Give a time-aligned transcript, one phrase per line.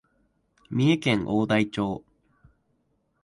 [0.71, 2.03] 三重県大台町